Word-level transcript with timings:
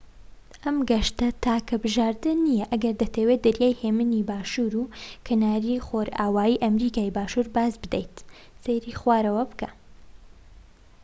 ئەم 0.63 0.77
گەشتە 0.89 1.27
تاکە 1.43 1.75
بژاردە 1.83 2.31
نیە 2.45 2.65
ئەگەر 2.71 2.95
دەتەوێت 3.01 3.39
دەریای 3.45 3.79
هێمنی 3.81 4.27
باشور 4.29 4.73
و 4.79 4.91
کەناری 5.25 5.83
خۆرئاوای 5.87 6.61
ئەمریکای 6.63 7.13
باشوور 7.17 7.47
باز 7.55 7.73
بدەیت. 7.83 8.15
سەیری 8.63 8.97
خوارەوە 8.99 9.43
بکە 9.49 9.69